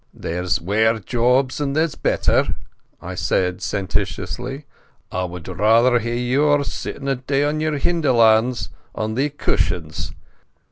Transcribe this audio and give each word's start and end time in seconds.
"There's 0.15 0.59
waur 0.59 0.97
jobs 0.97 1.61
and 1.61 1.75
there's 1.75 1.93
better," 1.93 2.55
I 3.03 3.13
said 3.13 3.61
sententiously. 3.61 4.65
"I 5.11 5.25
wad 5.25 5.47
rather 5.47 5.99
hae 5.99 6.17
yours, 6.17 6.73
sittin' 6.73 7.07
a' 7.07 7.17
day 7.17 7.43
on 7.43 7.59
your 7.59 7.77
hinderlands 7.77 8.69
on 8.95 9.15
thae 9.15 9.29
cushions. 9.29 10.11